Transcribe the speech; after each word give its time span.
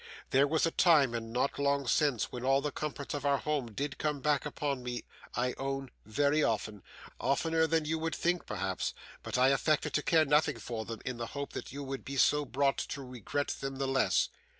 There 0.31 0.47
was 0.47 0.65
a 0.65 0.71
time, 0.71 1.13
and 1.13 1.31
not 1.31 1.59
long 1.59 1.85
since, 1.87 2.31
when 2.31 2.43
all 2.43 2.59
the 2.59 2.71
comforts 2.71 3.13
of 3.13 3.23
our 3.23 3.33
old 3.35 3.43
home 3.43 3.71
did 3.71 3.99
come 3.99 4.19
back 4.19 4.47
upon 4.47 4.81
me, 4.81 5.03
I 5.35 5.53
own, 5.59 5.91
very 6.07 6.43
often 6.43 6.81
oftener 7.19 7.67
than 7.67 7.85
you 7.85 7.99
would 7.99 8.15
think 8.15 8.47
perhaps 8.47 8.95
but 9.21 9.37
I 9.37 9.49
affected 9.49 9.93
to 9.93 10.01
care 10.01 10.25
nothing 10.25 10.57
for 10.57 10.85
them, 10.85 11.01
in 11.05 11.17
the 11.17 11.27
hope 11.37 11.53
that 11.53 11.71
you 11.71 11.83
would 11.83 12.03
so 12.19 12.45
be 12.45 12.49
brought 12.49 12.79
to 12.79 13.03
regret 13.03 13.49
them 13.59 13.75
the 13.75 13.87
less. 13.87 14.29